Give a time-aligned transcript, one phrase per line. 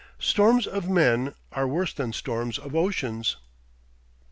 [0.17, 3.37] STORMS OF MEN ARE WORSE THAN STORMS OF OCEANS.